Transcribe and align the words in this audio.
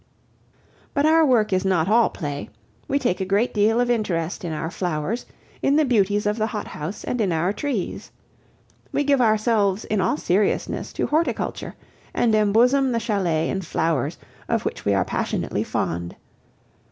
But 0.95 1.05
our 1.05 1.23
work 1.23 1.53
is 1.53 1.63
not 1.63 1.87
all 1.87 2.09
play. 2.09 2.49
We 2.87 2.97
take 2.97 3.21
a 3.21 3.23
great 3.23 3.53
deal 3.53 3.79
of 3.79 3.91
interest 3.91 4.43
in 4.43 4.51
our 4.51 4.71
flowers, 4.71 5.27
in 5.61 5.75
the 5.75 5.85
beauties 5.85 6.25
of 6.25 6.37
the 6.39 6.47
hothouse, 6.47 7.03
and 7.03 7.21
in 7.21 7.31
our 7.31 7.53
trees. 7.53 8.09
We 8.91 9.03
give 9.03 9.21
ourselves 9.21 9.85
in 9.85 10.01
all 10.01 10.17
seriousness 10.17 10.91
to 10.93 11.05
horticulture, 11.05 11.75
and 12.15 12.33
embosom 12.33 12.91
the 12.93 12.99
chalet 12.99 13.47
in 13.49 13.61
flowers, 13.61 14.17
of 14.49 14.65
which 14.65 14.85
we 14.85 14.95
are 14.95 15.05
passionately 15.05 15.63
fond. 15.63 16.15